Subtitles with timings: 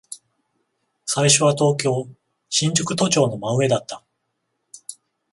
[1.05, 2.09] 最初は東京、
[2.49, 4.03] 新宿都庁の真上だった。